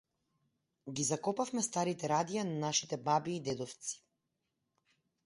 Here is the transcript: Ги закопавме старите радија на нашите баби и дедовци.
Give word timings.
Ги 0.99 1.03
закопавме 1.09 1.63
старите 1.67 2.09
радија 2.11 2.45
на 2.53 2.55
нашите 2.63 2.99
баби 3.11 3.37
и 3.41 3.45
дедовци. 3.49 4.01